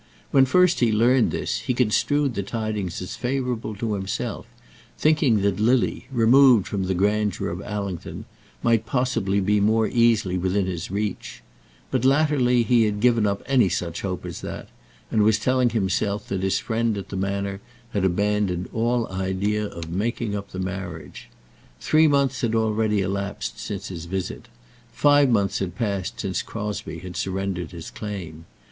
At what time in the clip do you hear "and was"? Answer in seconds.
15.11-15.37